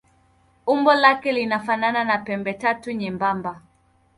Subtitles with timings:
[0.67, 3.61] Umbo lake linafanana na pembetatu nyembamba.